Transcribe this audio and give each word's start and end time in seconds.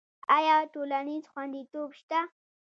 آیا 0.37 0.55
ټولنیز 0.73 1.23
خوندیتوب 1.31 1.89
شته؟ 1.99 2.19